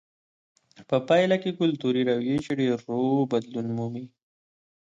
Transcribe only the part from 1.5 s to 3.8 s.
کلتوري رویې چې ډېر ورو بدلون